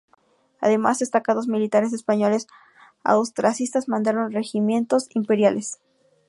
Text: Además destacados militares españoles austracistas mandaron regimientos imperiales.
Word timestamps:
Además 0.61 0.97
destacados 0.97 1.47
militares 1.47 1.93
españoles 1.93 2.47
austracistas 3.03 3.87
mandaron 3.87 4.31
regimientos 4.31 5.07
imperiales. 5.13 5.79